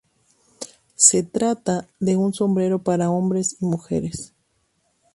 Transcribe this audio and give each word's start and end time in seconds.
Se 0.95 1.21
trata 1.21 1.87
de 1.99 2.15
un 2.17 2.33
sombrero 2.33 2.81
para 2.81 3.11
hombres 3.11 3.57
y 3.59 3.65
mujeres. 3.67 4.33